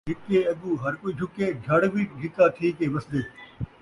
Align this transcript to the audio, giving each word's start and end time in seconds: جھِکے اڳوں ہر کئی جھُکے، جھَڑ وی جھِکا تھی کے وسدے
جھِکے 0.09 0.39
اڳوں 0.51 0.75
ہر 0.83 0.93
کئی 1.01 1.11
جھُکے، 1.19 1.45
جھَڑ 1.65 1.81
وی 1.93 2.03
جھِکا 2.19 2.45
تھی 2.55 2.67
کے 2.77 2.85
وسدے 2.93 3.21